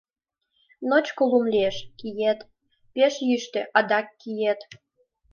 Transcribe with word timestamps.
Ночко 0.89 1.21
лум 1.29 1.45
лиеш— 1.53 1.77
киет, 1.99 2.39
пеш 2.93 3.13
йӱштӧ— 3.27 3.61
адак 3.77 4.07
киет. 4.21 4.59